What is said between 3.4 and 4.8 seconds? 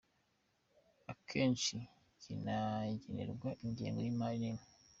ingengo y’ imari nini.